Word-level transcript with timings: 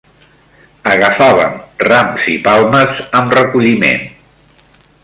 Agafàvem 0.93 1.59
rams 1.89 2.27
i 2.37 2.39
palmes 2.49 3.05
amb 3.21 3.39
recolliment. 3.41 4.07